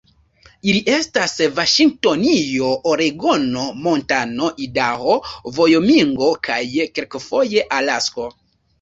[0.71, 5.21] Ili estas Vaŝingtonio, Oregono, Montano, Idaho,
[5.61, 6.61] Vajomingo kaj
[6.99, 8.31] kelkfoje Alasko.